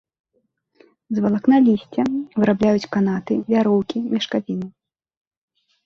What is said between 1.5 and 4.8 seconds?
лісця вырабляюць канаты, вяроўкі, мешкавіну.